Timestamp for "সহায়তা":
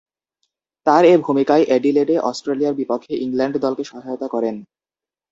3.83-4.27